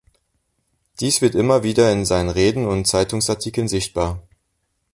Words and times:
Dies 0.99 1.21
wird 1.21 1.35
immer 1.35 1.61
wieder 1.61 1.91
in 1.91 2.05
seinen 2.05 2.31
Reden 2.31 2.65
und 2.65 2.85
Zeitungsartikeln 2.87 3.67
sichtbar. 3.67 4.23